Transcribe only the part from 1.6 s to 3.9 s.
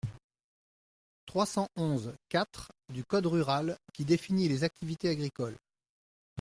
onze-quatre du code rural,